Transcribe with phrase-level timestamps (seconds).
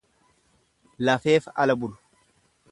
[1.05, 1.97] Lafeef ala bulu.